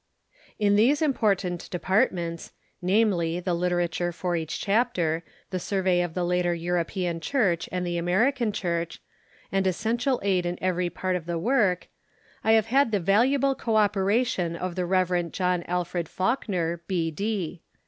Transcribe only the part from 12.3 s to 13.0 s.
I have had the